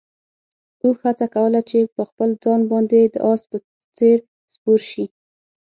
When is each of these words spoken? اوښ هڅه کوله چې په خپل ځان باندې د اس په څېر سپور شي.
اوښ 0.83 0.97
هڅه 1.07 1.25
کوله 1.35 1.59
چې 1.69 1.79
په 1.95 2.01
خپل 2.09 2.29
ځان 2.43 2.61
باندې 2.71 2.99
د 3.13 3.15
اس 3.29 3.41
په 3.49 3.57
څېر 3.97 4.17
سپور 4.53 4.79
شي. 4.91 5.05